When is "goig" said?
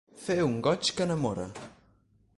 0.67-0.89